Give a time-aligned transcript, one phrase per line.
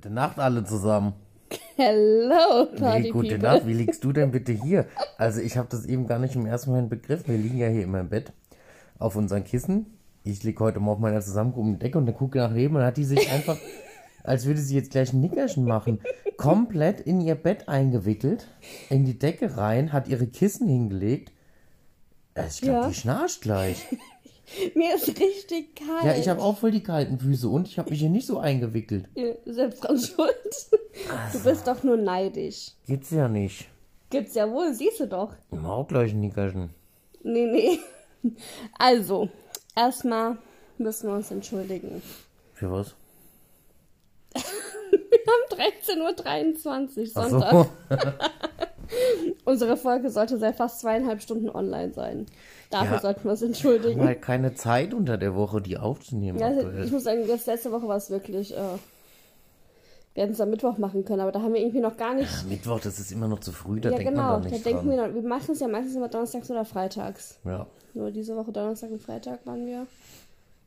[0.00, 1.12] Gute Nacht alle zusammen.
[1.76, 3.38] Hello, Party Nee, gute People.
[3.38, 3.66] Nacht.
[3.66, 4.86] Wie liegst du denn bitte hier?
[5.18, 7.26] Also ich habe das eben gar nicht im ersten Moment begriffen.
[7.26, 8.32] Wir liegen ja hier immer im Bett
[8.98, 9.98] auf unseren Kissen.
[10.24, 12.96] Ich lieg heute mal auf meiner zusammengehobenen Decke und dann gucke nach neben und hat
[12.96, 13.58] die sich einfach,
[14.24, 16.00] als würde sie jetzt gleich ein Nickerchen machen,
[16.38, 18.46] komplett in ihr Bett eingewickelt,
[18.88, 21.30] in die Decke rein, hat ihre Kissen hingelegt.
[22.34, 22.88] Also ich glaube, Ja.
[22.88, 23.86] die schnarcht gleich.
[24.74, 26.04] Mir ist richtig kalt.
[26.04, 28.38] Ja, ich habe auch voll die kalten Füße und ich habe mich hier nicht so
[28.38, 29.06] eingewickelt.
[29.14, 30.70] Ihr Selbst dran schuld.
[31.32, 32.72] Du bist doch nur neidisch.
[32.86, 33.68] Geht's ja nicht.
[34.10, 35.34] Gibt's ja wohl, siehst du doch.
[35.50, 36.70] Mach auch gleich ein Nickerchen.
[37.22, 38.32] Nee, nee.
[38.78, 39.28] Also,
[39.76, 40.38] erstmal
[40.78, 42.02] müssen wir uns entschuldigen.
[42.54, 42.94] Für was?
[44.90, 45.20] Wir
[45.60, 45.70] haben
[46.16, 47.50] 13.23 Uhr Sonntag.
[47.52, 47.66] so.
[49.44, 52.26] Unsere Folge sollte seit fast zweieinhalb Stunden online sein.
[52.70, 53.00] Dafür Ja.
[53.00, 54.04] sollten wir uns Wir haben entschuldigen.
[54.04, 56.38] halt keine Zeit unter der Woche, die aufzunehmen.
[56.38, 56.84] Ja, aktuell.
[56.84, 58.52] ich muss sagen, das letzte Woche war es wirklich.
[58.56, 58.58] Äh,
[60.14, 62.28] wir hätten es am Mittwoch machen können, aber da haben wir irgendwie noch gar nicht.
[62.48, 64.22] Mittwoch, das ist immer noch zu früh, da Ja, denkt genau.
[64.32, 64.96] man Da da nicht denken dran.
[64.98, 67.38] wir, noch, wir machen es ja meistens immer donnerstags oder freitags.
[67.44, 67.66] Ja.
[67.94, 69.86] Nur diese Woche Donnerstag und Freitag waren wir.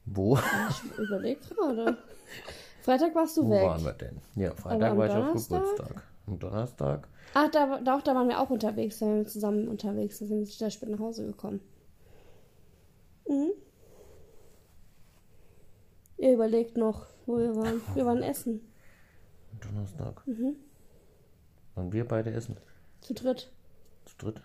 [0.05, 0.37] Wo?
[0.69, 1.97] Ich überleg gerade.
[2.83, 3.63] Freitag warst du Wo weg.
[3.63, 4.17] waren wir denn?
[4.35, 5.61] Ja, Freitag war ich auf Donnerstag?
[5.61, 6.03] Geburtstag.
[6.27, 7.07] Am Donnerstag?
[7.33, 8.99] Ach, da, da, auch, da waren wir auch unterwegs.
[8.99, 10.19] Da waren wir zusammen unterwegs.
[10.19, 11.59] Da sind wir sehr spät nach Hause gekommen.
[13.27, 13.51] Mhm.
[16.17, 17.81] Ihr überlegt noch, wo wir waren.
[17.95, 18.61] Wir waren essen.
[19.61, 20.25] Donnerstag.
[20.27, 20.55] Mhm.
[21.75, 22.57] Und wir beide essen.
[23.01, 23.51] Zu dritt.
[24.05, 24.41] Zu dritt.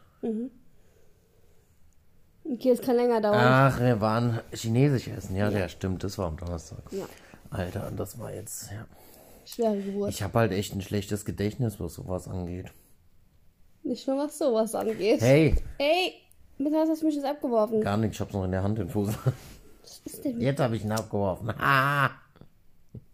[2.44, 3.38] Okay, es kann länger dauern.
[3.38, 5.36] Ach, wir waren chinesisch essen.
[5.36, 6.82] Ja, ja, stimmt, das war am Donnerstag.
[6.90, 7.06] Ja.
[7.50, 8.86] Alter, das war jetzt, ja.
[9.48, 10.10] Schwere Geburt.
[10.10, 12.72] Ich habe halt echt ein schlechtes Gedächtnis, was sowas angeht.
[13.82, 15.20] Nicht nur was sowas angeht.
[15.20, 16.12] Hey, Ey,
[16.58, 17.80] mit was hast du mich jetzt abgeworfen?
[17.80, 19.08] gar nichts, ich hab's noch in der Hand, den Fuß.
[19.82, 20.40] Was ist denn?
[20.40, 21.50] Jetzt habe ich ihn abgeworfen.
[21.58, 22.10] Ah!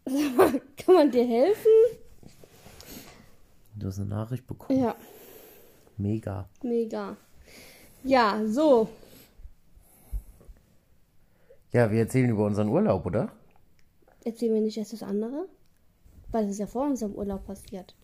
[0.04, 1.70] Kann man dir helfen?
[3.76, 4.80] Du hast eine Nachricht bekommen.
[4.82, 4.94] Ja,
[5.96, 6.48] Mega.
[6.62, 7.16] mega.
[8.02, 8.88] Ja, so.
[11.72, 13.30] Ja, wir erzählen über unseren Urlaub, oder?
[14.24, 15.46] Erzählen wir nicht erst das andere?
[16.34, 17.94] Weil das ist ja vor unserem Urlaub passiert.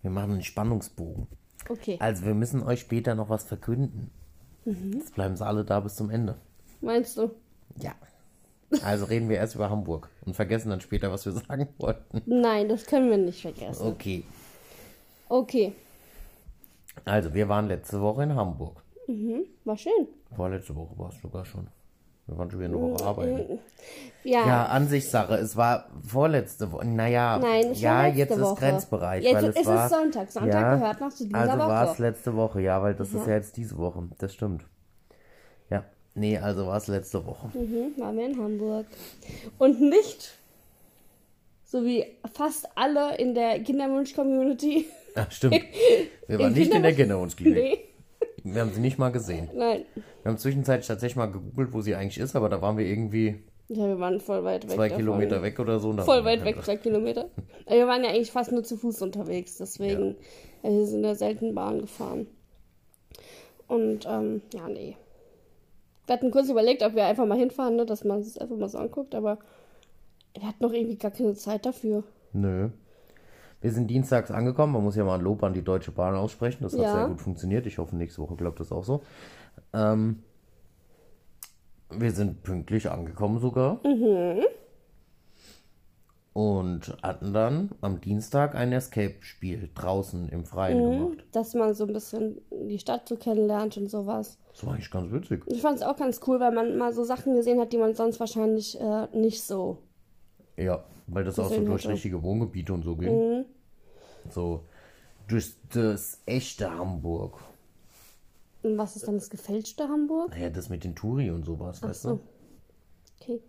[0.00, 1.26] Wir machen einen Spannungsbogen.
[1.68, 1.98] Okay.
[2.00, 4.10] Also wir müssen euch später noch was verkünden.
[4.64, 6.38] Jetzt bleiben sie alle da bis zum Ende.
[6.80, 7.30] Meinst du?
[7.78, 7.94] Ja.
[8.82, 12.22] Also reden wir erst über Hamburg und vergessen dann später, was wir sagen wollten.
[12.24, 13.86] Nein, das können wir nicht vergessen.
[13.86, 14.24] Okay.
[15.28, 15.74] Okay.
[17.04, 18.82] Also wir waren letzte Woche in Hamburg.
[19.64, 20.08] War schön.
[20.34, 21.68] Vorletzte Woche war es sogar schon.
[22.26, 23.58] Wir waren schon wieder eine Woche arbeiten.
[24.24, 24.44] Ja.
[24.44, 25.34] Ja, Ansichtssache.
[25.36, 26.84] Es war vorletzte Woche.
[26.84, 28.58] Naja, Nein, ja, jetzt ist Woche.
[28.58, 29.22] Grenzbereich.
[29.22, 30.32] Jetzt weil es ist war, Sonntag.
[30.32, 32.02] Sonntag gehört noch zu dieser also war es Woche.
[32.02, 34.02] letzte Woche, ja, weil das ist ja jetzt diese Woche.
[34.18, 34.64] Das stimmt.
[35.70, 35.84] Ja,
[36.16, 37.56] nee, also war es letzte Woche.
[37.56, 38.86] Mhm, waren wir in Hamburg.
[39.58, 40.36] Und nicht,
[41.64, 42.04] so wie
[42.34, 44.86] fast alle in der Kinderwunsch-Community.
[45.14, 45.54] Ja, stimmt.
[46.26, 46.96] Wir waren In nicht in der Kinderwunsch-
[47.36, 47.62] Kinderwunschklinik.
[47.62, 47.78] Nee,
[48.54, 49.48] Wir haben sie nicht mal gesehen.
[49.54, 49.84] nein.
[50.22, 53.42] Wir haben zwischenzeitlich tatsächlich mal gegoogelt, wo sie eigentlich ist, aber da waren wir irgendwie
[53.68, 54.70] Ja, wir waren voll weit weg.
[54.72, 55.04] zwei davon.
[55.04, 55.92] Kilometer weg oder so.
[55.92, 57.28] Voll weit weg, zwei Kilometer.
[57.68, 60.14] Wir waren ja eigentlich fast nur zu Fuß unterwegs, deswegen
[60.62, 60.70] ja.
[60.70, 62.28] wir sind ja selten Bahn gefahren.
[63.66, 64.96] Und ähm, ja, nee.
[66.06, 68.68] Wir hatten kurz überlegt, ob wir einfach mal hinfahren, ne, dass man es einfach mal
[68.68, 69.38] so anguckt, aber
[70.38, 72.04] wir hatten noch irgendwie gar keine Zeit dafür.
[72.32, 72.70] Nö.
[73.60, 74.72] Wir sind dienstags angekommen.
[74.74, 76.58] Man muss ja mal ein Lob an die Deutsche Bahn aussprechen.
[76.62, 76.92] Das hat Ja.
[76.92, 77.66] sehr gut funktioniert.
[77.66, 79.02] Ich hoffe, nächste Woche klappt das auch so.
[79.72, 80.22] Ähm,
[81.90, 83.80] wir sind pünktlich angekommen sogar.
[83.84, 84.42] Mhm.
[86.32, 90.90] Und hatten dann am Dienstag ein Escape-Spiel draußen im Freien Mhm.
[90.90, 91.24] gemacht.
[91.32, 94.36] Dass man so ein bisschen die Stadt so kennenlernt und sowas.
[94.52, 95.42] Das war eigentlich ganz witzig.
[95.46, 97.94] Ich fand es auch ganz cool, weil man mal so Sachen gesehen hat, die man
[97.94, 99.78] sonst wahrscheinlich äh, nicht so.
[100.56, 103.44] Ja, weil das auch so durch richtige Wohngebiete und so ging.
[104.30, 104.64] So
[105.28, 107.40] durch das echte Hamburg.
[108.62, 110.30] Und was ist dann das gefälschte Hamburg?
[110.30, 112.20] Naja, das mit den Touri und sowas, weißt du?
[113.20, 113.40] Okay.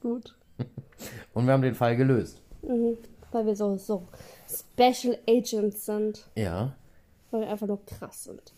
[0.00, 0.36] Gut.
[1.34, 2.42] Und wir haben den Fall gelöst.
[3.30, 4.08] Weil wir so, so
[4.48, 6.28] Special Agents sind.
[6.34, 6.76] Ja.
[7.30, 8.54] Weil wir einfach nur krass sind.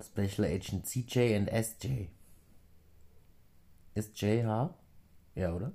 [0.00, 2.08] Special Agent CJ und SJ.
[3.94, 4.74] Ist J H?
[5.34, 5.72] Ja, oder?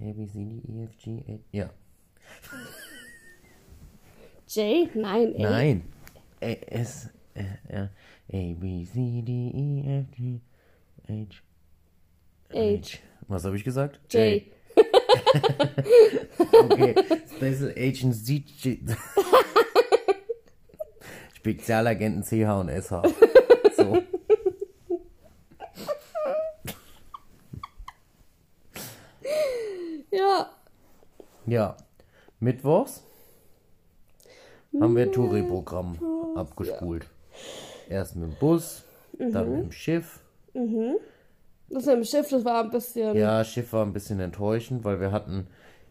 [0.00, 1.38] A, B, C, D, E, F, G, A.
[1.56, 1.70] Ja.
[4.46, 4.90] J?
[4.94, 5.42] Nein, A.
[5.42, 5.82] Nein.
[6.42, 7.90] A, S, äh, R,
[8.32, 10.40] A, B, C, D, E, F, G,
[11.08, 11.42] H,
[12.52, 12.98] H.
[13.28, 14.00] Was habe ich gesagt?
[14.12, 14.42] J.
[16.52, 16.94] Okay.
[17.36, 18.78] Special Agent CJ.
[21.34, 22.90] Spezialagenten CH und SH.
[23.76, 24.02] So.
[31.46, 31.52] Ja.
[31.52, 31.76] Ja.
[32.40, 33.02] Mittwochs
[34.80, 35.98] haben wir Touri-Programm
[36.34, 37.06] abgespult.
[37.88, 38.84] Erst mit dem Bus,
[39.18, 40.20] dann mit dem Schiff.
[41.68, 43.16] Das mit dem Schiff, das war ein bisschen.
[43.16, 45.46] Ja, Schiff war ein bisschen enttäuschend, weil wir hatten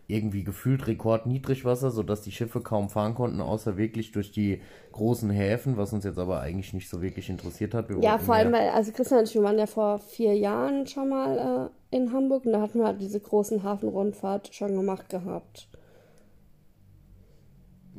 [0.08, 4.62] irgendwie gefühlt Rekordniedrigwasser, sodass die Schiffe kaum fahren konnten, außer wirklich durch die
[4.92, 7.88] großen Häfen, was uns jetzt aber eigentlich nicht so wirklich interessiert hat.
[7.90, 10.86] Wir Ja, vor allem, weil, also Christian und ich, wir waren ja vor vier Jahren
[10.88, 15.08] schon mal äh, in Hamburg und da hatten wir halt diese großen Hafenrundfahrt schon gemacht
[15.10, 15.70] gehabt.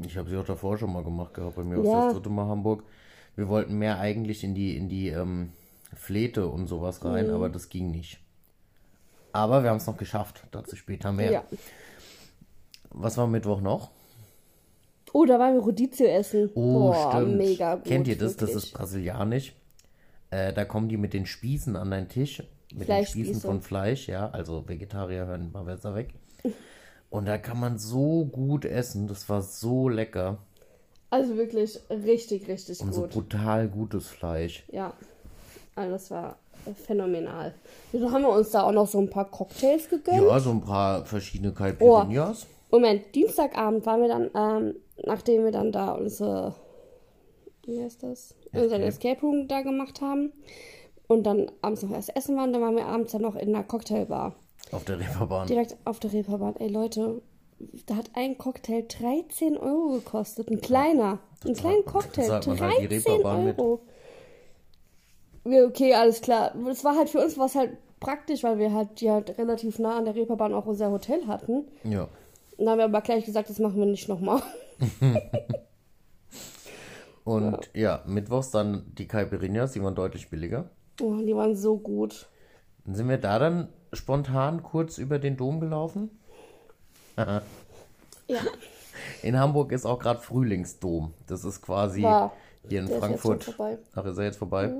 [0.02, 2.04] Ich habe sie auch davor schon mal gemacht gehabt, bei mir war Ja.
[2.06, 2.84] das dritte Mal Hamburg.
[3.36, 5.52] Wir wollten mehr eigentlich in die, in die ähm,
[5.94, 7.34] Flete und sowas rein, Mhm.
[7.34, 8.18] aber das ging nicht.
[9.32, 11.30] Aber wir haben es noch geschafft, dazu später mehr.
[11.32, 11.44] Ja.
[12.94, 13.90] Was war Mittwoch noch?
[15.12, 16.50] Oh, da waren wir Rodizio essen.
[16.54, 17.36] Oh, Boah, stimmt.
[17.36, 17.84] mega gut.
[17.84, 18.36] Kennt ihr das?
[18.36, 18.64] Das wirklich.
[18.64, 19.54] ist brasilianisch.
[20.30, 22.42] Äh, da kommen die mit den Spießen an deinen Tisch.
[22.74, 23.06] Mit den.
[23.06, 24.30] Spießen von Fleisch, ja.
[24.30, 26.14] Also Vegetarier hören mal besser weg.
[27.10, 29.06] Und da kann man so gut essen.
[29.06, 30.38] Das war so lecker.
[31.10, 33.10] Also wirklich richtig, richtig Und so gut.
[33.10, 34.64] brutal gutes Fleisch.
[34.72, 34.94] Ja,
[35.76, 36.36] also das war
[36.86, 37.54] phänomenal.
[37.92, 40.22] Dann haben wir uns da auch noch so ein paar Cocktails gegönnt.
[40.22, 42.46] Ja, so ein paar verschiedene Caipirinhas.
[42.74, 44.74] Moment, Dienstagabend waren wir dann, ähm,
[45.04, 46.56] nachdem wir dann da unsere,
[47.66, 49.12] wie heißt das, unseren Escape.
[49.12, 50.32] Escape Room da gemacht haben
[51.06, 53.62] und dann abends noch erst essen waren, dann waren wir abends dann noch in einer
[53.62, 54.34] Cocktailbar.
[54.72, 55.46] Auf der Reeperbahn.
[55.46, 56.56] Direkt auf der Reeperbahn.
[56.56, 57.22] Ey Leute,
[57.86, 60.50] da hat ein Cocktail 13 Euro gekostet.
[60.50, 61.20] Ein kleiner.
[61.46, 62.24] Ein kleiner Cocktail.
[62.24, 63.58] zahlt man halt die 13 Reeperbahn mit.
[63.60, 63.82] Euro.
[65.44, 66.56] Ja, okay, alles klar.
[66.68, 69.96] Es war halt für uns was halt praktisch, weil wir halt die halt relativ nah
[69.96, 71.68] an der Reeperbahn auch unser Hotel hatten.
[71.84, 72.08] Ja.
[72.58, 74.42] Dann haben wir aber gleich gesagt, das machen wir nicht nochmal.
[77.24, 78.02] Und ja.
[78.06, 80.68] mittwochs dann die Caipirinhas, die waren deutlich billiger.
[81.00, 82.28] Oh, die waren so gut.
[82.84, 86.10] Dann sind wir da dann spontan kurz über den Dom gelaufen.
[88.26, 88.40] Ja,
[89.22, 91.12] In Hamburg ist auch gerade Frühlingsdom.
[91.26, 92.32] Das ist quasi War.
[92.66, 93.44] hier in Der ist Frankfurt.
[93.44, 93.78] vorbei.
[93.94, 94.72] Ach, ist er jetzt vorbei?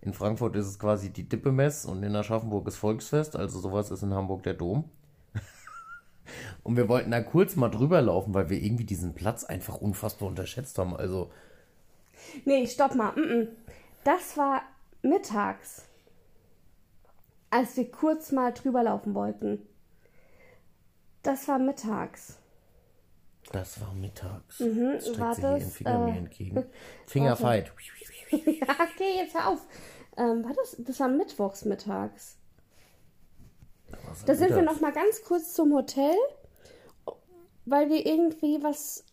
[0.00, 3.36] In Frankfurt ist es quasi die Dippemess und in Aschaffenburg ist Volksfest.
[3.36, 4.84] Also sowas ist in Hamburg der Dom.
[6.66, 10.28] Und wir wollten da kurz mal drüber laufen, weil wir irgendwie diesen Platz einfach unfassbar
[10.28, 10.96] unterschätzt haben.
[10.96, 11.30] Also,
[12.44, 13.12] Nee, stopp mal.
[13.12, 13.48] Mm -mm.
[14.02, 14.62] Das war
[15.02, 15.86] mittags,
[17.50, 19.66] als wir kurz mal drüber laufen wollten.
[21.22, 22.38] Das war mittags.
[23.52, 24.58] das war mittags.
[24.58, 26.64] Mhm, Jetzt streckt war sie hier das, ihren Finger mir äh, entgegen.
[27.06, 27.72] Fingerfight.
[28.30, 29.66] ja, okay, jetzt hör auf.
[30.16, 32.38] Ähm, war das, das war mittwochs mittags.
[34.24, 36.14] Da sind wir noch mal ganz kurz zum Hotel,
[37.66, 39.04] weil wir irgendwie was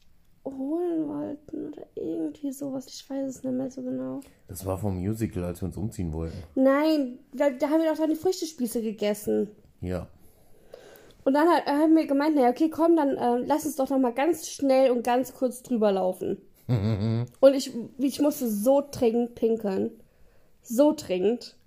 [0.45, 2.87] holen wollten oder irgendwie sowas.
[2.87, 4.21] Ich weiß es nicht mehr so genau.
[4.47, 6.37] Das war vom Musical, als wir uns umziehen wollten.
[6.55, 9.49] Nein, da, da haben wir doch dann die Früchtespieße gegessen.
[9.81, 10.07] Ja.
[11.23, 13.99] Und dann hat, haben wir gemeint, naja, okay, komm, dann äh, lass uns doch noch
[13.99, 16.37] mal ganz schnell und ganz kurz drüber laufen.
[16.67, 19.91] und ich, ich musste so dringend pinkeln.
[20.61, 21.57] So dringend.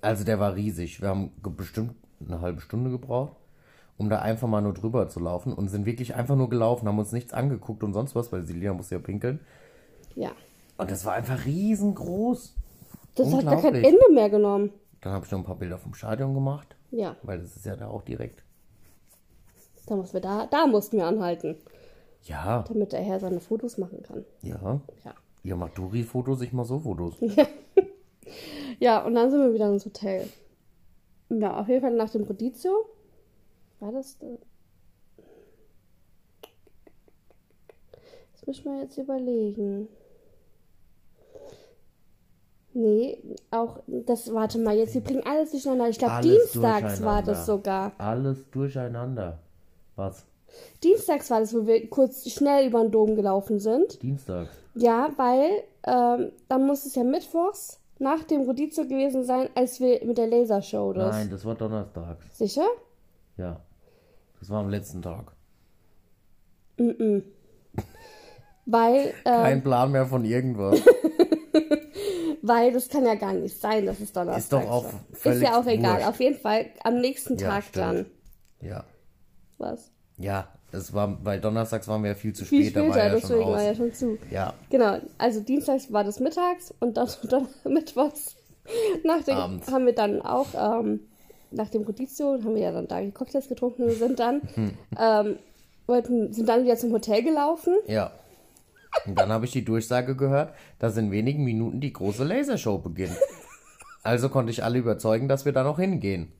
[0.00, 1.00] Also der war riesig.
[1.00, 1.94] Wir haben bestimmt
[2.24, 3.36] eine halbe Stunde gebraucht,
[3.98, 6.98] um da einfach mal nur drüber zu laufen und sind wirklich einfach nur gelaufen, haben
[6.98, 9.40] uns nichts angeguckt und sonst was, weil Silja musste ja pinkeln.
[10.14, 10.32] Ja.
[10.78, 12.54] Und das war einfach riesengroß.
[13.14, 13.74] Das hat gar kein.
[13.74, 14.70] Ende mehr genommen.
[15.02, 17.76] Dann habe ich noch ein paar Bilder vom Stadion gemacht, Ja, weil das ist ja
[17.76, 18.42] da auch direkt.
[19.86, 21.56] da, mussten wir da, da mussten wir anhalten,
[22.22, 24.24] Ja, damit der Herr seine Fotos machen kann.
[24.42, 24.80] ja.
[25.04, 25.14] Ja.
[25.44, 27.14] Ihr macht Duri-Fotos, ich mach so Fotos.
[28.78, 30.26] Ja, und dann sind wir wieder ins Hotel.
[31.28, 32.72] Ja, auf jeden Fall nach dem Rodizio.
[33.82, 34.16] War das.
[34.18, 34.26] da-
[38.32, 39.88] Das müssen wir jetzt überlegen.
[42.74, 43.18] Nee,
[43.50, 45.88] auch das, warte mal, jetzt, wir bringen alles durcheinander.
[45.88, 47.92] Ich glaube, dienstags war das sogar.
[47.98, 49.40] Alles durcheinander.
[49.96, 50.24] Was?
[50.82, 54.00] Dienstags war das, wo wir kurz schnell über den Dom gelaufen sind.
[54.00, 54.48] Dienstag.
[54.74, 55.50] Ja, weil
[55.84, 60.28] ähm, dann muss es ja mittwochs nach dem Rodizio gewesen sein, als wir mit der
[60.28, 61.14] Lasershow das.
[61.16, 62.38] Nein, das war donnerstags.
[62.38, 62.66] Sicher?
[63.36, 63.60] Ja.
[64.42, 65.36] Das war am letzten Tag.
[68.66, 70.80] Weil, äh, Kein Plan mehr von irgendwas.
[72.42, 74.86] weil das kann ja gar nicht sein, dass es Donnerstag Ist doch auch.
[75.12, 75.98] Ist ja auch egal.
[75.98, 76.08] wurscht.
[76.08, 77.76] Auf jeden Fall am nächsten Ja, Tag stimmt.
[77.86, 78.06] dann.
[78.62, 78.84] Ja.
[79.58, 79.92] Was?
[80.16, 83.04] Ja, es war, weil donnerstags waren wir ja viel zu Viel spät, da später, war
[83.04, 84.18] ja schon deswegen war ja schon zu.
[84.32, 88.34] Ja, Genau, also dienstags war das mittags und dann, dann mittwochs
[89.04, 89.70] nach dem, Abends.
[89.70, 90.98] haben wir dann auch ähm,
[91.52, 94.70] nach dem Rodizio haben wir ja dann da die Cocktails getrunken und sind dann Hm.
[94.98, 95.36] ähm,
[95.86, 97.74] wollten, sind dann wieder zum Hotel gelaufen.
[97.86, 98.10] ja.
[99.06, 103.16] Und dann habe ich die Durchsage gehört, dass in wenigen Minuten die große Lasershow beginnt.
[104.02, 106.30] Also konnte ich alle überzeugen, dass wir da noch hingehen.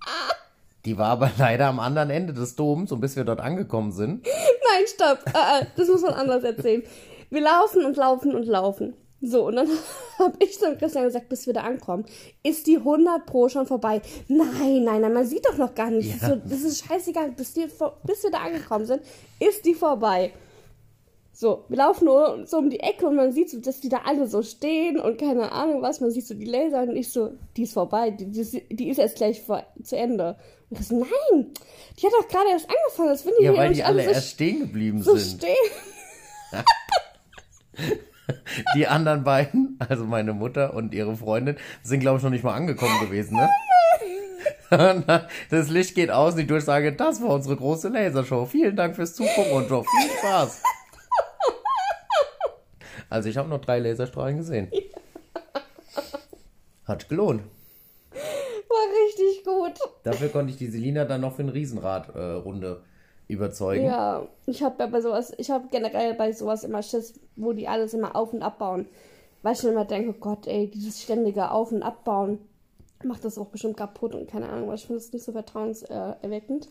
[0.85, 4.27] Die war aber leider am anderen Ende des Doms und bis wir dort angekommen sind.
[4.27, 5.21] Nein, stopp.
[5.29, 6.83] Äh, äh, das muss man anders erzählen.
[7.31, 8.93] Wir laufen und laufen und laufen.
[9.25, 9.69] So, und dann
[10.19, 12.05] habe ich zu Christian gesagt, bis wir da ankommen,
[12.43, 14.03] ist die 100 Pro schon vorbei.
[14.29, 16.21] Nein, nein, nein, man sieht doch noch gar nicht.
[16.21, 16.29] Ja.
[16.31, 17.67] So, das ist scheißegal, bis, die,
[18.05, 19.03] bis wir da angekommen sind,
[19.39, 20.33] ist die vorbei.
[21.35, 24.03] So, wir laufen nur so um die Ecke und man sieht so, dass die da
[24.05, 26.01] alle so stehen und keine Ahnung was.
[26.01, 28.89] Man sieht so die Laser und ich so, die ist vorbei, die, die, ist- die
[28.91, 30.37] ist jetzt gleich vor, zu Ende.
[30.69, 31.53] Und ich so, nein,
[31.99, 34.11] die hat doch gerade erst angefangen, als wenn die Ja, hier weil die alle so,
[34.11, 35.43] erst stehen geblieben so sind.
[35.43, 35.55] stehen.
[38.77, 42.55] Die anderen beiden, also meine Mutter und ihre Freundin, sind, glaube ich, noch nicht mal
[42.55, 43.49] angekommen gewesen, ne?
[45.51, 48.47] Das Licht geht aus und die Durchsage, das war unsere große Lasershow.
[48.47, 50.63] Vielen Dank fürs Zugucken und noch viel Spaß.
[53.11, 54.71] Also ich habe noch drei Laserstrahlen gesehen.
[56.87, 57.43] Hat gelohnt.
[58.13, 59.79] War richtig gut.
[60.05, 62.83] Dafür konnte ich die Selina dann noch für eine Riesenradrunde äh, Runde
[63.29, 63.85] überzeugen.
[63.85, 67.95] Ja, ich habe bei sowas, ich habe generell bei sowas immer Schiss, wo die alles
[67.95, 68.87] immer auf und abbauen.
[69.43, 72.39] Weil ich mir immer denke, Gott, ey, dieses ständige Auf- und Abbauen
[73.05, 76.69] macht das auch bestimmt kaputt und keine Ahnung, weil ich finde das nicht so vertrauenserweckend.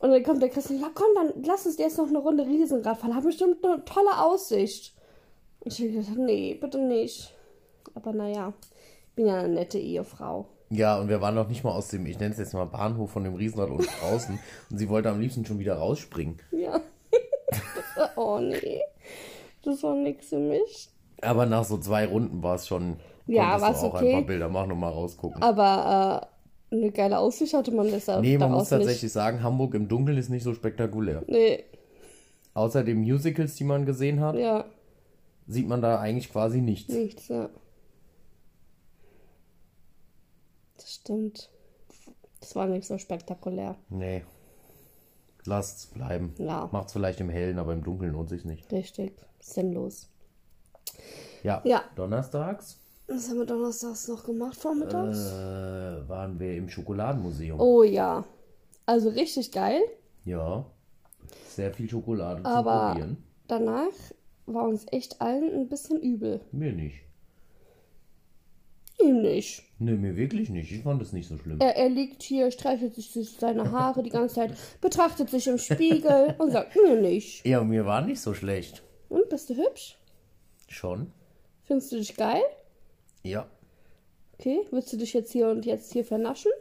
[0.00, 2.98] Und dann kommt der Christian, ja komm, dann lass uns jetzt noch eine Runde Riesenrad
[2.98, 3.14] fahren.
[3.14, 4.92] Hat bestimmt eine tolle Aussicht.
[5.60, 7.32] Und ich habe gesagt, nee, bitte nicht.
[7.94, 8.52] Aber naja,
[9.08, 10.46] ich bin ja eine nette Ehefrau.
[10.74, 13.10] Ja, und wir waren noch nicht mal aus dem, ich nenne es jetzt mal Bahnhof
[13.10, 14.38] von dem Riesenrad unten draußen.
[14.70, 16.38] Und sie wollte am liebsten schon wieder rausspringen.
[16.50, 16.80] Ja.
[18.16, 18.80] oh nee.
[19.62, 20.88] Das war nix für mich.
[21.22, 22.96] Aber nach so zwei Runden war es schon.
[23.26, 24.08] Ja, war's auch okay.
[24.08, 25.42] ein paar Bilder machen und mal rausgucken.
[25.42, 26.28] Aber
[26.70, 30.18] äh, eine geile Aussicht hatte man deshalb nee, man muss tatsächlich sagen, Hamburg im Dunkeln
[30.18, 31.20] ist nicht so spektakulär.
[31.20, 31.30] nicht.
[31.30, 31.64] Nee,
[32.54, 34.64] Außer den Musicals, die man gesehen hat, ja,
[35.48, 36.92] sieht man da eigentlich quasi nichts.
[36.92, 37.50] nichts, ja.
[40.84, 41.48] Das stimmt.
[42.40, 43.74] Das war nicht so spektakulär.
[43.88, 44.22] Nee.
[45.46, 46.34] Lasst's bleiben.
[46.36, 46.68] Ja.
[46.72, 48.70] Macht's vielleicht im Hellen, aber im Dunkeln lohnt sich nicht.
[48.70, 49.14] Richtig.
[49.40, 50.10] Sinnlos.
[51.42, 51.62] Ja.
[51.64, 51.84] Ja.
[51.96, 55.18] Donnerstags Was haben wir donnerstags noch gemacht vormittags?
[55.30, 57.58] äh, waren wir im Schokoladenmuseum.
[57.58, 58.22] Oh ja.
[58.84, 59.80] Also richtig geil.
[60.26, 60.66] Ja.
[61.48, 63.24] Sehr viel Schokolade Aber Probieren.
[63.48, 63.88] danach
[64.44, 66.42] war uns echt allen ein bisschen übel.
[66.52, 67.03] Mir nicht.
[69.00, 69.62] Ihm nicht.
[69.78, 70.70] Nee, mir wirklich nicht.
[70.70, 71.60] Ich fand es nicht so schlimm.
[71.60, 76.34] Er, er liegt hier, streichelt sich seine Haare die ganze Zeit, betrachtet sich im Spiegel
[76.38, 77.44] und sagt, mir nicht.
[77.44, 78.82] Ja, mir war nicht so schlecht.
[79.08, 79.98] Und, bist du hübsch?
[80.68, 81.12] Schon?
[81.64, 82.42] Findest du dich geil?
[83.22, 83.46] Ja.
[84.34, 86.52] Okay, willst du dich jetzt hier und jetzt hier vernaschen?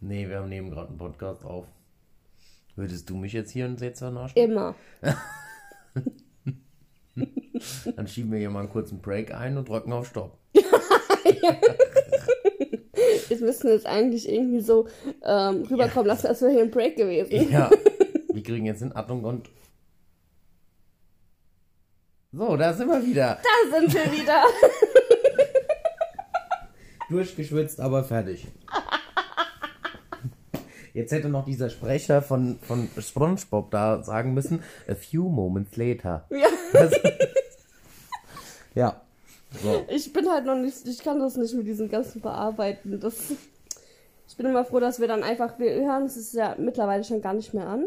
[0.00, 1.66] Nee, wir haben neben gerade einen Podcast auf.
[2.74, 4.36] Würdest du mich jetzt hier und jetzt vernaschen?
[4.36, 4.74] Immer.
[7.96, 10.38] Dann schieben wir hier mal einen kurzen Break ein und drücken auf Stopp.
[13.28, 14.86] Wir müssen jetzt eigentlich irgendwie so
[15.22, 17.50] ähm, rüberkommen lassen, als wäre hier ein Break gewesen.
[17.50, 17.70] Ja.
[18.32, 19.48] Wir kriegen jetzt in Achtung und.
[22.32, 23.38] So, da sind wir wieder.
[23.42, 24.44] Da sind wir wieder.
[27.08, 28.46] Durchgeschwitzt, aber fertig.
[30.92, 36.26] Jetzt hätte noch dieser Sprecher von, von SpongeBob da sagen müssen, a few moments later.
[36.30, 36.48] Ja.
[36.72, 36.92] Das,
[38.74, 39.05] ja.
[39.62, 39.84] So.
[39.88, 42.98] Ich bin halt noch nicht, ich kann das nicht mit diesem ganzen Bearbeiten.
[43.00, 43.32] Das,
[44.28, 47.20] ich bin immer froh, dass wir dann einfach, wir hören es ist ja mittlerweile schon
[47.22, 47.86] gar nicht mehr an.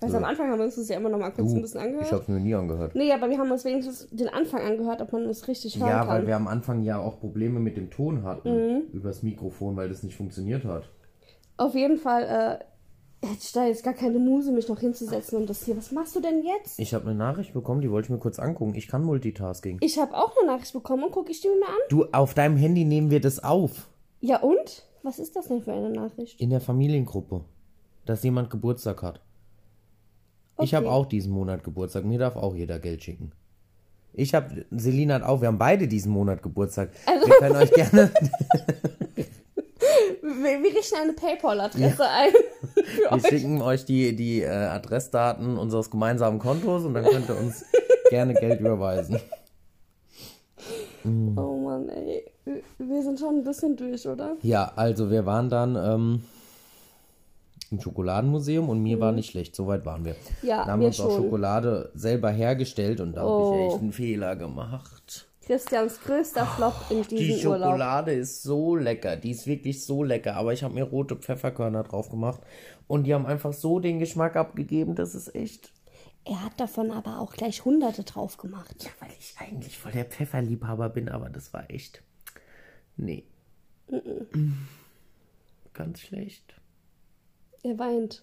[0.00, 0.18] Ich weiß, Ja.
[0.18, 1.86] am Anfang haben wir uns das ja immer noch mal kurz ein Du, bisschen ich
[1.86, 2.12] angehört.
[2.12, 2.94] hab's mir nie angehört.
[2.94, 5.98] Nee, aber wir haben uns wenigstens den Anfang angehört, ob man es richtig hören Ja,
[6.00, 6.08] kann.
[6.08, 8.82] weil wir am Anfang ja auch Probleme mit dem Ton hatten.
[8.92, 10.88] Übers Mikrofon, weil das nicht funktioniert hat.
[11.56, 12.22] Auf jeden Fall
[12.60, 12.64] äh,
[13.22, 15.76] hätte ich da jetzt gar keine Muse, mich noch hinzusetzen und das hier.
[15.76, 16.78] Was machst du denn jetzt?
[16.78, 18.74] Ich habe eine Nachricht bekommen, die wollte ich mir kurz angucken.
[18.74, 19.78] Ich kann Multitasking.
[19.80, 21.74] Ich habe auch eine Nachricht bekommen und gucke ich die mir an.
[21.88, 23.88] Du, auf deinem Handy nehmen wir das auf.
[24.20, 24.84] Ja und?
[25.02, 26.40] Was ist das denn für eine Nachricht?
[26.40, 27.44] In der Familiengruppe.
[28.04, 29.20] Dass jemand Geburtstag hat.
[30.60, 30.94] Ich habe Okay.
[30.94, 32.04] auch diesen Monat Geburtstag.
[32.04, 33.32] Mir darf auch jeder Geld schicken.
[34.12, 36.90] Ich habe, Selina hat auch, wir haben beide diesen Monat Geburtstag.
[37.06, 38.10] wir können euch gerne,
[40.20, 42.32] Wir, wir richten eine PayPal-Adresse ein.
[42.96, 43.26] Wir euch.
[43.26, 47.64] schicken euch die, die äh, Adressdaten unseres gemeinsamen Kontos und dann könnt ihr uns
[48.10, 49.18] gerne Geld überweisen.
[51.04, 52.24] Oh Mann, ey.
[52.78, 54.36] Wir- sind schon ein bisschen durch, oder?
[54.42, 56.24] Ja, also wir waren dann ähm,
[57.70, 59.54] im Schokoladenmuseum und mir war nicht schlecht.
[59.54, 60.12] Soweit waren wir.
[60.14, 60.48] Mhm.
[60.48, 61.22] Ja, da haben wir uns auch schon.
[61.24, 63.54] Schokolade selber hergestellt und da habe Oh.
[63.68, 65.27] ich echt einen Fehler gemacht.
[65.48, 67.70] Christians größter Flop in Die diesem Urlaub.
[67.70, 69.16] Schokolade ist so lecker.
[69.16, 70.36] Die ist wirklich so lecker.
[70.36, 72.42] Aber ich habe mir rote Pfefferkörner drauf gemacht.
[72.86, 74.94] Und die haben einfach so den Geschmack abgegeben.
[74.94, 75.72] Das ist echt.
[76.26, 78.74] Er hat davon aber auch gleich hunderte drauf gemacht.
[78.84, 81.08] Ja, weil ich eigentlich voll der Pfefferliebhaber bin.
[81.08, 82.02] Aber das war echt.
[82.98, 83.24] Nee.
[85.72, 86.54] Ganz schlecht.
[87.62, 88.22] Er weint.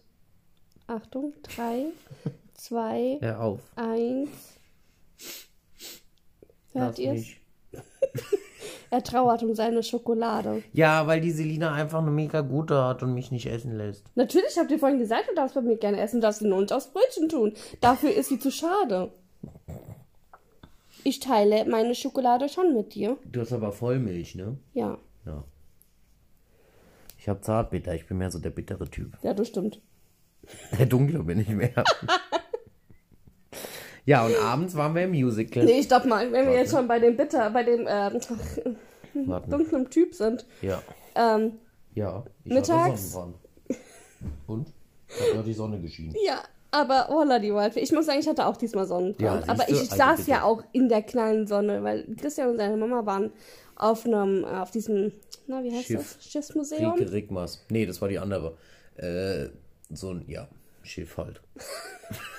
[0.85, 1.85] Achtung, drei,
[2.53, 3.59] zwei, Hör auf.
[3.75, 4.29] eins.
[6.75, 7.25] Hört ihr es?
[8.91, 10.63] Er trauert um seine Schokolade.
[10.71, 14.05] Ja, weil die Selina einfach eine mega gute hat und mich nicht essen lässt.
[14.15, 16.87] Natürlich habt ihr vorhin gesagt, du darfst bei mir gerne essen, darfst nur nicht aufs
[16.93, 17.53] Brötchen tun.
[17.81, 19.11] Dafür ist sie zu schade.
[21.03, 23.17] Ich teile meine Schokolade schon mit dir.
[23.25, 24.57] Du hast aber Vollmilch, ne?
[24.73, 25.43] Ja, Ja.
[27.17, 29.17] Ich hab Zartbitter, ich bin mehr so der bittere Typ.
[29.23, 29.81] ja, das stimmt.
[30.77, 31.83] Der dunkle bin ich mehr.
[34.05, 35.63] ja, und abends waren wir im Musical.
[35.65, 37.85] Nee, stopp mal, wenn wir jetzt schon bei dem Bitter, bei dem
[39.27, 39.49] Warten.
[39.51, 40.45] dunklen Typ sind.
[40.61, 40.81] Ja.
[41.15, 41.53] Ähm,
[41.93, 42.23] Ja.
[42.43, 43.15] Ich Mittags?
[44.47, 44.67] Und?
[45.07, 46.15] Hat ja die Sonne geschienen.
[46.25, 47.79] ja, aber Holla die Waldfee.
[47.81, 49.45] Ich muss sagen, ich hatte auch diesmal Sonnenbrand.
[49.45, 50.31] Ja, aber ich Also saß bitte.
[50.31, 53.31] ja auch in der knallen Sonne, weil Christian und seine Mama waren
[53.75, 55.11] auf einem, äh, auf diesem,
[55.47, 56.15] na, wie heißt Schiff.
[56.17, 56.25] das?
[56.31, 56.93] Schiffsmuseum.
[56.93, 57.63] Rieke Rigmas.
[57.69, 58.57] Nee, das war die andere.
[58.97, 59.49] Äh,
[59.93, 60.47] so ein, ja,
[60.83, 61.41] Schiff halt.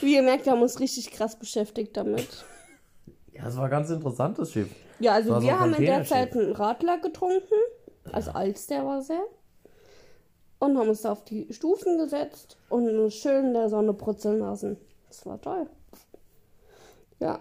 [0.00, 2.44] Wie ihr merkt, wir haben uns richtig krass beschäftigt damit.
[3.32, 4.68] Ja, es war ein ganz interessantes Schiff.
[4.98, 6.04] Ja, also so wir ein haben in der.
[6.04, 7.54] Zeit einen Radler getrunken,
[8.12, 9.24] also Alster war sehr.
[10.58, 14.38] Und haben uns da auf die Stufen gesetzt und uns schön in der Sonne brutzeln
[14.38, 14.78] lassen.
[15.08, 15.68] Das war toll.
[17.20, 17.40] Ja.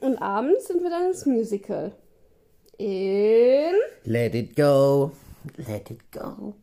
[0.00, 1.92] Und abends sind wir dann ins Musical.
[2.78, 3.74] In
[4.04, 5.10] Let it go.
[5.56, 6.54] Let it go.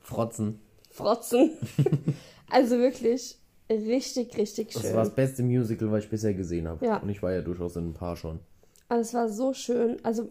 [0.00, 0.60] Frotzen.
[0.90, 1.56] Frotzen.
[2.50, 3.38] also wirklich
[3.72, 4.94] richtig, richtig Das schön.
[4.94, 6.84] war das beste Musical, was ich bisher gesehen habe.
[6.84, 6.98] Ja.
[6.98, 8.38] Und ich war ja durchaus in ein paar schon.
[8.88, 9.96] Also es war so schön.
[10.04, 10.28] Also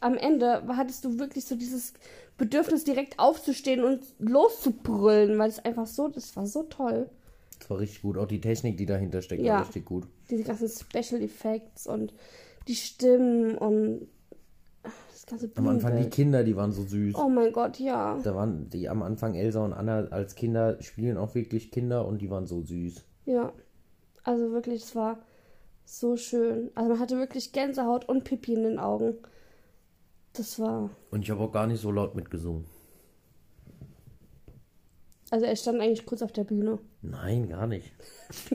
[0.00, 1.92] am Ende hattest du wirklich so dieses
[2.36, 7.10] Bedürfnis, direkt aufzustehen und loszubrüllen, weil es einfach so, das war so toll.
[7.58, 8.16] Das war richtig gut.
[8.18, 9.54] Auch die Technik, die dahinter steckt, Ja.
[9.54, 10.06] war richtig gut.
[10.30, 12.12] Diese ganzen Special Effects und
[12.68, 14.08] die Stimmen und das
[15.28, 16.08] ganze Am Anfang die.
[16.10, 17.14] Kinder, die waren so süß.
[17.14, 18.18] Oh mein Gott, ja.
[18.22, 22.20] Da waren die am Anfang Elsa und Anna als Kinder spielen auch wirklich Kinder und
[22.20, 23.04] die waren so süß.
[23.26, 23.52] Ja.
[24.24, 25.18] Also wirklich, es war
[25.84, 26.70] so schön.
[26.74, 29.14] Also man hatte wirklich Gänsehaut und Pipi in den Augen.
[30.32, 30.90] Das war.
[31.10, 32.64] Und ich habe auch gar nicht so laut mitgesungen.
[35.30, 36.78] Also er stand eigentlich kurz auf der Bühne.
[37.02, 37.92] Nein, gar nicht.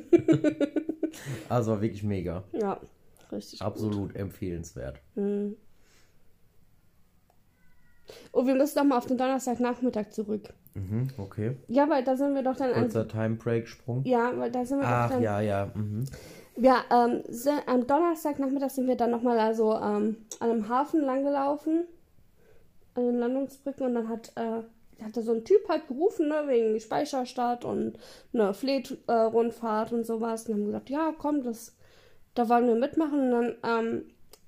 [1.49, 2.43] also war wirklich mega.
[2.51, 2.79] Ja,
[3.31, 3.61] richtig.
[3.61, 4.99] Absolut empfehlenswert.
[8.31, 10.53] Oh, wir müssen noch mal auf den Donnerstagnachmittag zurück.
[10.75, 11.57] Mhm, okay.
[11.67, 12.81] Ja, weil da sind wir doch dann an.
[12.81, 14.03] Kurzer Time Break Sprung.
[14.05, 15.21] Ja, weil da sind wir doch Ach dann.
[15.21, 15.71] ja, ja.
[15.73, 16.05] Mhm.
[16.55, 21.85] Ja, ähm, sind, am Donnerstagnachmittag sind wir dann nochmal also ähm, an einem Hafen langgelaufen,
[22.95, 26.43] an den Landungsbrücken und dann hat, äh, hat da so ein Typ halt gerufen, ne,
[26.47, 27.97] wegen Speicherstadt und
[28.33, 30.47] eine Fleet-Rundfahrt und sowas.
[30.47, 31.75] Und haben gesagt, ja, komm, das,
[32.35, 33.33] da wollen wir mitmachen.
[33.33, 34.05] Und dann ähm,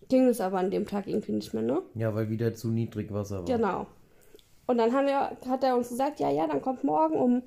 [0.10, 1.82] ging es aber an dem Tag irgendwie nicht mehr, ne?
[1.96, 3.46] Ja, weil wieder zu niedrig Wasser war.
[3.46, 3.88] Genau.
[4.68, 7.44] Und dann haben wir, hat er uns gesagt, ja, ja, dann kommt morgen um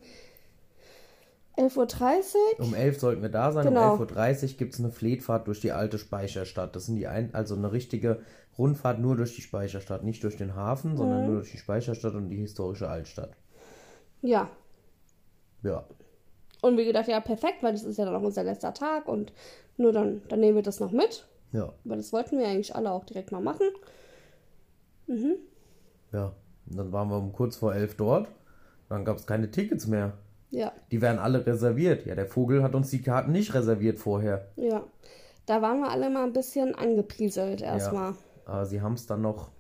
[1.57, 2.64] 11.30 Uhr.
[2.66, 3.94] Um 11 sollten wir da sein, Genau.
[3.94, 6.77] um 11.30 Uhr gibt es eine Fleetfahrt durch die alte Speicherstadt.
[6.77, 8.21] Das sind die ein, also eine richtige
[8.57, 11.27] Rundfahrt nur durch die Speicherstadt, nicht durch den Hafen, sondern Mhm.
[11.27, 13.31] nur durch die Speicherstadt und die historische Altstadt.
[14.23, 14.49] Ja.
[15.62, 15.85] Ja.
[16.61, 19.33] Und wir gedacht, ja, perfekt, weil das ist ja dann auch unser letzter Tag und
[19.77, 21.27] nur dann, dann nehmen wir das noch mit.
[21.53, 21.73] Ja.
[21.85, 23.67] Weil das wollten wir eigentlich alle auch direkt mal machen.
[26.13, 26.33] Ja.
[26.69, 28.29] Und dann waren wir um kurz vor 11 dort.
[28.89, 30.13] Dann gab es keine Tickets mehr.
[30.51, 32.07] Ja, Die werden alle reserviert.
[32.07, 34.49] Ja, der Vogel hat uns die Karten nicht reserviert vorher.
[34.57, 34.85] ja.
[35.47, 38.13] Da waren wir alle mal ein bisschen angepieselt erstmal.
[38.45, 39.51] Aber sie haben es dann noch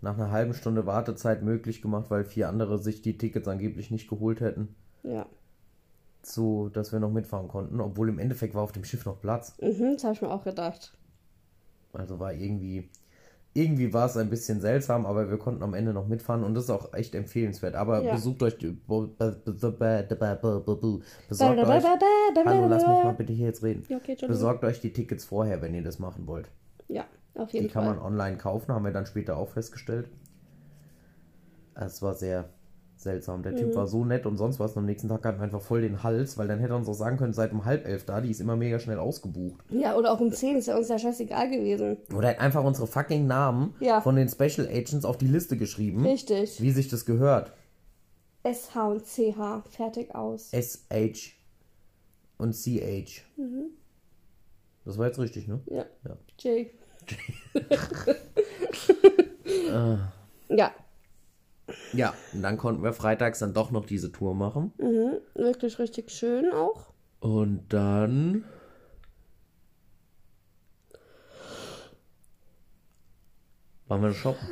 [0.00, 4.08] nach einer halben Stunde Wartezeit möglich gemacht, weil vier andere sich die Tickets angeblich nicht
[4.08, 5.26] geholt hätten, Ja.
[6.22, 7.82] so dass wir noch mitfahren konnten.
[7.82, 9.58] Obwohl im Endeffekt war auf dem Schiff noch Platz.
[9.60, 10.94] Mhm, das habe ich mir auch gedacht.
[11.92, 12.88] Also war irgendwie,
[13.52, 16.64] irgendwie war es ein bisschen seltsam, aber wir konnten am Ende noch mitfahren und das
[16.64, 17.74] ist auch echt empfehlenswert.
[17.74, 18.12] Aber ja.
[18.14, 19.18] besucht euch, besorgt
[21.58, 21.84] euch,
[22.44, 23.84] hallo, lass mich mal bitte hier jetzt reden.
[24.26, 26.48] Besorgt euch die Tickets vorher, wenn ihr das machen wollt.
[26.88, 27.82] Ja, auf jeden Fall.
[27.82, 30.08] Die kann man online kaufen, haben wir dann später auch festgestellt.
[31.74, 32.50] Es war sehr
[33.02, 33.42] seltsam.
[33.42, 33.56] Der Mhm.
[33.56, 34.72] Typ war so nett und sonst was.
[34.72, 36.88] Und am nächsten Tag hatten wir einfach voll den Hals, weil dann hätte er uns
[36.88, 39.64] auch sagen können, seit um halb elf da, die ist immer mega schnell ausgebucht.
[39.70, 41.96] Ja, oder auch um 10 ist ja uns ja scheißegal gewesen.
[42.14, 44.00] Oder er hat einfach unsere fucking Namen Ja.
[44.00, 46.60] von den Special Agents auf die Liste geschrieben, Richtig.
[46.60, 47.52] wie sich das gehört.
[48.44, 50.52] SH und CH, fertig aus.
[50.52, 51.32] S-H
[52.38, 53.22] und C-H.
[54.86, 55.60] Das war jetzt richtig, ne?
[55.66, 55.84] Ja.
[56.06, 56.16] Ja.
[56.38, 56.66] J.
[60.48, 60.72] ja,
[61.92, 64.72] Ja, und dann konnten wir freitags dann doch noch diese Tour machen.
[64.78, 65.18] mhm.
[65.34, 66.92] wirklich richtig schön auch.
[67.20, 68.44] Und dann.
[73.88, 74.48] Waren wir shoppen.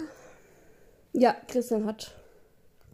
[1.12, 2.14] Ja, Christian hat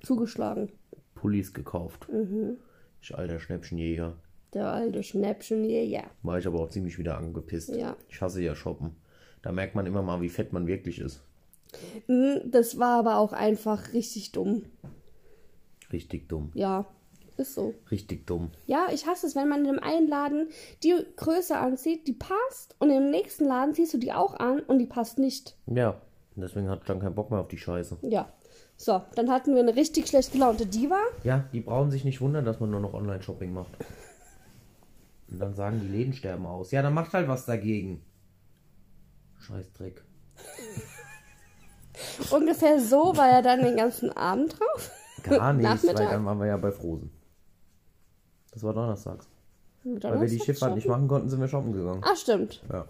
[0.02, 0.70] zugeschlagen.
[1.14, 2.06] Pullis gekauft.
[2.12, 2.58] Mhm.
[3.00, 4.16] Ich alter Schnäppchenjäger.
[4.52, 6.04] Der alte Schnäppchenjäger.
[6.22, 7.74] War ich aber auch ziemlich wieder angepisst.
[7.74, 7.96] Ja.
[8.08, 8.96] Ich hasse ja shoppen.
[9.42, 11.22] Da merkt man immer mal, wie fett man wirklich ist.
[12.46, 14.64] Das war aber auch einfach richtig dumm.
[15.92, 16.50] Richtig dumm.
[16.54, 16.86] Ja,
[17.36, 17.74] ist so.
[17.90, 18.50] Richtig dumm.
[18.66, 20.48] Ja, ich hasse es, wenn man in einem einen Laden
[20.82, 24.78] die Größe anzieht, die passt, und im nächsten Laden ziehst du die auch an und
[24.78, 25.56] die passt nicht.
[25.66, 26.00] Ja.
[26.36, 27.98] Deswegen hat John keinen Bock mehr auf die Scheiße.
[28.02, 28.32] Ja.
[28.76, 30.98] So, dann hatten wir eine richtig schlecht gelaunte Diva.
[31.22, 33.70] Ja, die brauchen sich nicht wundern, dass man nur noch Online-Shopping macht.
[35.30, 36.72] Und dann sagen, die Läden sterben aus.
[36.72, 38.02] Ja, dann macht halt was dagegen.
[39.38, 40.02] Scheißdreck.
[42.30, 44.90] Ungefähr so war er dann den ganzen Abend drauf.
[45.22, 47.10] Gar nicht, weil dann waren wir ja bei Frosen.
[48.52, 49.28] Das war donnerstags.
[49.82, 50.74] Weil wir die Donnerstag Schifffahrt shoppen?
[50.76, 52.02] nicht machen konnten, sind wir shoppen gegangen.
[52.04, 52.62] Ah, stimmt.
[52.72, 52.86] Ja.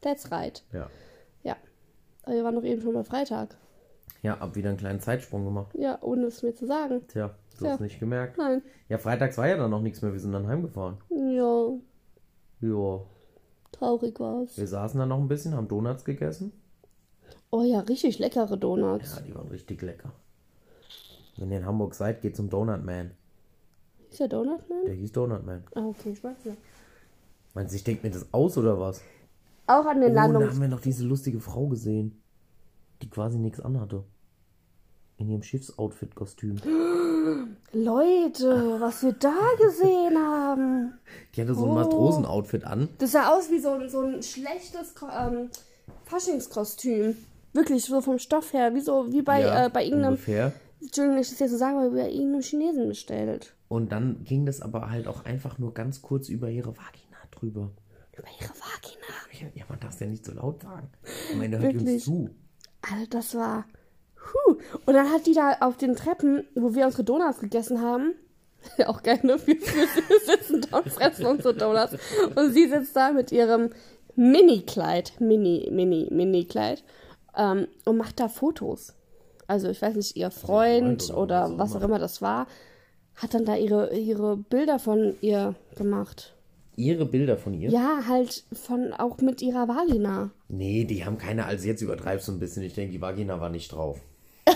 [0.00, 0.62] That's right.
[0.72, 0.88] Ja.
[1.42, 1.56] Ja.
[2.24, 3.56] Aber wir waren doch eben schon bei Freitag.
[4.22, 5.74] Ja, hab wieder einen kleinen Zeitsprung gemacht.
[5.74, 7.02] Ja, ohne es mir zu sagen.
[7.08, 7.72] Tja, du Tja.
[7.72, 8.38] hast nicht gemerkt.
[8.38, 8.62] Nein.
[8.88, 10.98] Ja, freitags war ja dann noch nichts mehr, wir sind dann heimgefahren.
[11.10, 11.70] Ja,
[12.60, 13.00] Ja,
[13.72, 14.56] traurig war's.
[14.56, 16.52] wir saßen dann noch ein bisschen, haben Donuts gegessen.
[17.50, 19.16] Oh ja, richtig leckere Donuts.
[19.16, 20.12] Ja, die waren richtig lecker.
[21.36, 23.12] Wenn ihr in Hamburg seid, geht zum Donut Man.
[24.10, 24.84] Ist der Donut Man?
[24.86, 25.64] Der hieß Donut Man.
[25.74, 26.58] Ah, okay, ich weiß nicht.
[27.54, 29.00] Meinst du, ich denke mir das aus oder was?
[29.66, 30.50] Auch an den Oh, da Landungs...
[30.54, 32.20] haben wir noch diese lustige Frau gesehen,
[33.00, 34.04] die quasi nichts anhatte.
[35.18, 36.56] In ihrem Schiffsoutfit-Kostüm.
[37.72, 40.94] Leute, was wir da gesehen haben.
[41.34, 41.74] Die hatte so ein Oh.
[41.74, 42.88] Matrosenoutfit an.
[42.98, 45.48] Das sah aus wie so, ein- so ein schlechtes ähm,
[46.12, 47.16] Faschingskostüm.
[47.54, 48.74] Wirklich, so vom Stoff her.
[48.74, 50.14] Wie, so, wie bei, ja, äh, bei irgendeinem...
[50.14, 50.52] ungefähr.
[50.80, 53.54] Entschuldigung, dass ich das jetzt so sagen, aber bei irgendeinem Chinesen bestellt.
[53.68, 57.70] Und dann ging das aber halt auch einfach nur ganz kurz über ihre Vagina drüber.
[58.16, 59.52] Über ihre Vagina.
[59.54, 60.88] Ja, man darf es ja nicht so laut sagen.
[61.32, 62.04] Am Ende hört die uns Wirklich?
[62.04, 62.30] zu.
[62.82, 63.64] Alter, das war.
[64.16, 64.56] Huh.
[64.86, 68.14] Und dann hat die da auf den Treppen, wo wir unsere Donuts gegessen haben.
[68.76, 69.36] Ja, auch geil, ne?
[69.46, 71.96] Wir, wir sitzen da und fressen unsere Donuts.
[72.34, 73.70] Und sie sitzt da mit ihrem
[74.16, 75.20] Mini-Kleid.
[75.20, 76.84] Mini, Mini, Mini-Kleid.
[77.36, 78.94] Ähm, und macht da Fotos.
[79.46, 81.98] Also, ich weiß nicht, ihr Freund Freund oder oder was auch was auch immer.
[81.98, 82.46] das war,
[83.16, 86.34] hat dann da ihre, ihre Bilder von ihr gemacht.
[86.76, 87.70] Ihre Bilder von ihr?
[87.70, 90.30] Ja, halt von auch mit ihrer Vagina.
[90.48, 92.62] Nee, die haben keine, also jetzt übertreibst du ein bisschen.
[92.62, 94.00] Ich denke, die Vagina war nicht drauf.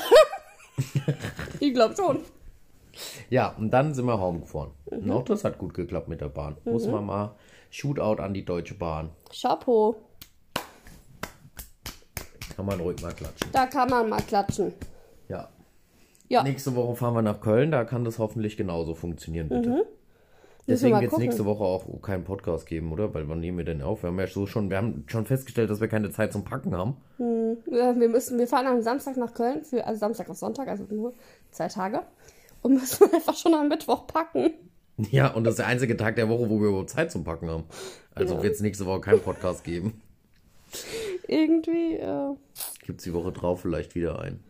[1.61, 2.19] Ich glaube schon.
[3.31, 4.71] Ja, und dann sind wir home gefahren.
[4.91, 4.99] Mhm.
[4.99, 6.57] Und auch das hat gut geklappt mit der Bahn.
[6.65, 7.35] Muss man mal
[7.71, 9.11] Shootout an die Deutsche Bahn.
[9.31, 9.97] Chapeau.
[12.55, 13.51] Kann man ruhig mal klatschen.
[13.53, 14.73] Da kann man mal klatschen.
[15.29, 15.49] Ja.
[16.29, 16.43] Ja.
[16.43, 19.69] Nächste Woche fahren wir nach Köln, da kann das hoffentlich genauso funktionieren, bitte.
[19.69, 19.83] Mhm.
[20.69, 23.15] Deswegen wird es nächste Woche auch keinen Podcast geben, oder?
[23.15, 24.03] Weil wann nehmen wir denn auf?
[24.03, 26.75] Wir haben ja so schon, wir haben schon festgestellt, dass wir keine Zeit zum Packen
[26.75, 26.97] haben.
[27.71, 30.85] Ja, wir müssen, wir fahren am Samstag nach Köln, für, also Samstag auf Sonntag, also
[30.91, 31.15] nur
[31.53, 32.03] zwei Tage.
[32.63, 34.55] Und müssen einfach schon am Mittwoch packen.
[34.99, 37.51] Ja, und das ist der einzige Tag der Woche, wo wir überhaupt Zeit zum Packen
[37.51, 37.65] haben.
[38.15, 38.43] Also Ja.
[38.43, 40.01] wird es nächste Woche keinen Podcast geben.
[41.29, 42.35] Irgendwie, äh,
[42.85, 44.43] Gibt es die Woche drauf vielleicht wieder ein.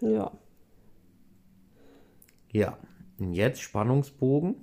[0.00, 0.30] ja.
[2.54, 2.76] Ja.
[3.18, 4.56] Und jetzt Spannungsbogen.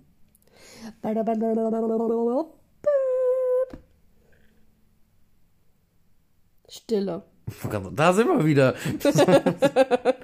[6.67, 7.23] Stille.
[7.95, 8.75] Da sind wir wieder.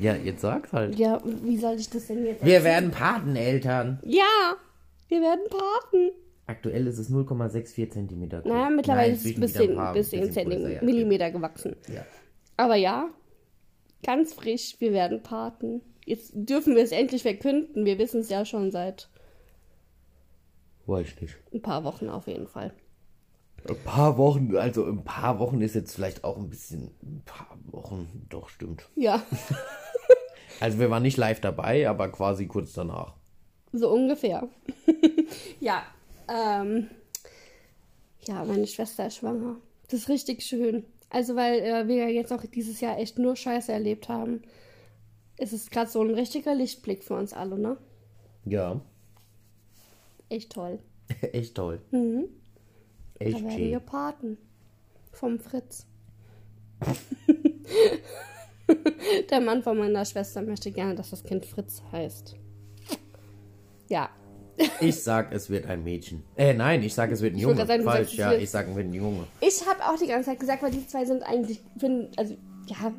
[0.00, 0.96] ja, jetzt sag's halt.
[0.98, 4.00] Ja, wie soll ich das denn jetzt Wir werden Pateneltern.
[4.04, 4.56] Ja,
[5.08, 6.10] wir werden Paten.
[6.46, 8.40] Aktuell ist es 0,64 Zentimeter.
[8.42, 8.50] groß.
[8.52, 10.82] Naja, mittlerweile Nein, ist es ein bisschen, paar- bisschen, bisschen Zentimeter, ja.
[10.82, 11.76] Millimeter gewachsen.
[11.88, 12.04] Ja.
[12.56, 13.08] Aber ja,
[14.04, 15.82] ganz frisch, wir werden Paten.
[16.04, 17.84] Jetzt dürfen wir es endlich verkünden.
[17.84, 19.08] Wir wissen es ja schon seit
[20.86, 21.36] Weiß nicht.
[21.54, 22.72] ein paar Wochen auf jeden Fall.
[23.68, 27.58] Ein paar Wochen, also ein paar Wochen ist jetzt vielleicht auch ein bisschen, ein paar
[27.66, 28.88] Wochen, doch stimmt.
[28.96, 29.22] Ja,
[30.60, 33.14] Also wir waren nicht live dabei, aber quasi kurz danach.
[33.72, 34.48] so ungefähr.
[35.60, 35.82] ja,
[36.28, 36.88] ähm,
[38.26, 39.56] ja, meine Schwester ist schwanger.
[39.88, 40.84] Das ist richtig schön.
[41.08, 44.42] Also, weil äh, wir ja jetzt auch dieses Jahr echt nur Scheiße erlebt haben,
[45.38, 47.76] ist es gerade so ein richtiger Lichtblick für uns alle, ne?
[48.44, 48.80] Ja,
[50.30, 50.78] Echt toll.
[51.32, 51.80] echt toll.
[51.90, 52.28] Mhm.
[53.18, 53.80] Da Echt werden wir.
[53.80, 54.38] Paten.
[55.12, 55.86] Vom Fritz.
[59.30, 62.36] Der Mann von meiner Schwester möchte gerne, dass das Kind Fritz heißt.
[63.88, 64.10] Ja.
[64.80, 66.22] Ich sag, es wird ein Mädchen.
[66.36, 67.64] Äh, nein, ich sag, es wird ein Ich Junge.
[67.64, 69.26] sagen, Falsch, sagst, ja, ich sag, es wird ein Junge.
[69.40, 72.36] Ich habe auch die ganze Zeit gesagt, weil die zwei sind eigentlich, find, also
[72.66, 72.92] ja,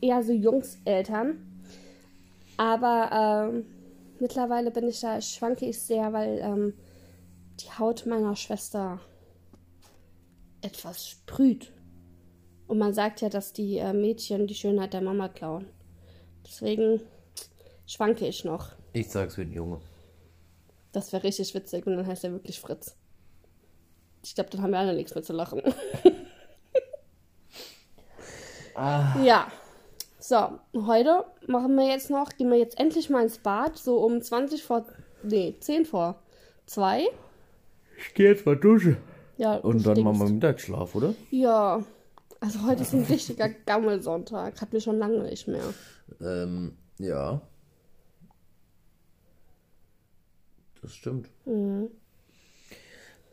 [0.00, 1.46] eher so Jungseltern.
[2.56, 3.66] Aber ähm,
[4.18, 6.72] mittlerweile bin ich da, schwanke ich sehr, weil ähm,
[7.60, 8.98] die Haut meiner Schwester
[10.62, 11.70] etwas sprüht.
[12.72, 15.66] Und man sagt ja, dass die äh, Mädchen die Schönheit der Mama klauen.
[16.46, 17.02] Deswegen
[17.86, 18.70] schwanke ich noch.
[18.94, 19.78] Ich sag's für den Junge.
[20.92, 22.96] Das wäre richtig witzig und dann heißt er wirklich Fritz.
[24.24, 25.60] Ich glaube, dann haben wir alle nichts mehr zu lachen.
[29.22, 29.48] Ja.
[30.18, 34.22] So, heute machen wir jetzt noch, gehen wir jetzt endlich mal ins Bad, so um
[34.22, 34.86] 20 vor,
[35.22, 36.22] nee, 10 vor
[36.64, 37.06] 2.
[37.98, 38.96] Ich geh jetzt mal duschen.
[39.36, 40.04] Ja, Und du dann stinkst.
[40.04, 41.14] machen wir Mittagsschlaf, oder?
[41.30, 41.82] Ja,
[42.42, 44.60] also heute ist ein richtiger Gammelsonntag.
[44.60, 45.62] Hatten wir schon lange nicht mehr.
[46.20, 47.40] Ähm, ja.
[50.80, 51.30] Das stimmt.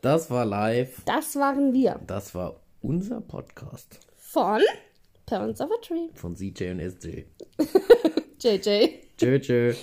[0.00, 1.02] Das war live.
[1.04, 4.60] Das waren wir Das war unser Podcast von
[5.26, 6.08] Parents of a Tree.
[6.14, 7.24] von CJ und SJ.
[8.40, 8.88] JJ.
[9.18, 9.74] Tschö.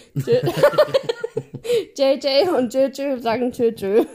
[1.96, 4.06] JJ und JJ sagen Tschö.